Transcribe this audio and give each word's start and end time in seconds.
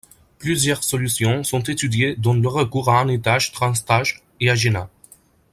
Plusieurs 0.39 0.81
solutions 0.83 1.43
sont 1.43 1.59
étudiées 1.59 2.15
dont 2.15 2.33
le 2.33 2.47
recours 2.47 2.89
à 2.89 2.99
un 3.01 3.07
étage 3.07 3.51
Transtage 3.51 4.23
et 4.39 4.49
Agena. 4.49 4.89